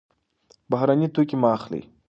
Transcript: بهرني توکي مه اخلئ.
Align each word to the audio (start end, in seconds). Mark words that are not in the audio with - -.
بهرني 0.71 1.07
توکي 1.15 1.35
مه 1.41 1.49
اخلئ. 1.57 1.81